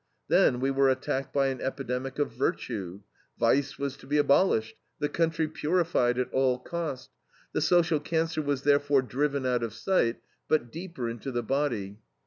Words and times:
Then 0.29 0.59
we 0.59 0.71
were 0.71 0.89
attacked 0.89 1.31
by 1.31 1.49
an 1.49 1.61
epidemic 1.61 2.17
of 2.17 2.31
virtue. 2.31 3.01
Vice 3.39 3.77
was 3.77 3.95
to 3.97 4.07
be 4.07 4.17
abolished, 4.17 4.75
the 4.97 5.07
country 5.07 5.47
purified 5.47 6.17
at 6.17 6.33
all 6.33 6.57
cost. 6.57 7.11
The 7.53 7.61
social 7.61 7.99
cancer 7.99 8.41
was 8.41 8.63
therefore 8.63 9.03
driven 9.03 9.45
out 9.45 9.61
of 9.61 9.75
sight, 9.75 10.19
but 10.47 10.71
deeper 10.71 11.07
into 11.07 11.31
the 11.31 11.43
body. 11.43 11.99